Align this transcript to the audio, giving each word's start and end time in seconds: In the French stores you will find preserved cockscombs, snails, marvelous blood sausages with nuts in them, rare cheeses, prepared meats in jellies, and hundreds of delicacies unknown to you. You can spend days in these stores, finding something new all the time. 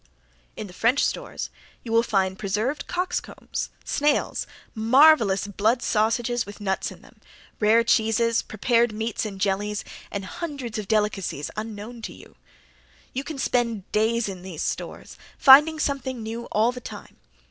In 0.57 0.65
the 0.65 0.73
French 0.73 1.05
stores 1.05 1.51
you 1.83 1.91
will 1.91 2.01
find 2.01 2.39
preserved 2.39 2.87
cockscombs, 2.87 3.69
snails, 3.85 4.47
marvelous 4.73 5.45
blood 5.45 5.83
sausages 5.83 6.43
with 6.43 6.59
nuts 6.59 6.89
in 6.89 7.03
them, 7.03 7.21
rare 7.59 7.83
cheeses, 7.83 8.41
prepared 8.41 8.91
meats 8.93 9.27
in 9.27 9.37
jellies, 9.37 9.83
and 10.09 10.25
hundreds 10.25 10.79
of 10.79 10.87
delicacies 10.87 11.51
unknown 11.55 12.01
to 12.01 12.13
you. 12.13 12.35
You 13.13 13.23
can 13.23 13.37
spend 13.37 13.91
days 13.91 14.27
in 14.27 14.41
these 14.41 14.63
stores, 14.63 15.19
finding 15.37 15.77
something 15.77 16.23
new 16.23 16.45
all 16.45 16.71
the 16.71 16.81
time. 16.81 17.17